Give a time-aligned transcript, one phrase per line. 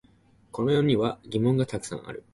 [0.51, 2.23] この世の中には疑問がたくさんある